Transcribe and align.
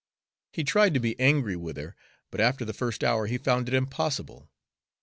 He 0.51 0.63
tried 0.63 0.95
to 0.95 0.99
be 0.99 1.15
angry 1.19 1.55
with 1.55 1.77
her, 1.77 1.95
but 2.31 2.41
after 2.41 2.65
the 2.65 2.73
first 2.73 3.03
hour 3.03 3.27
he 3.27 3.37
found 3.37 3.67
it 3.67 3.75
impossible. 3.75 4.49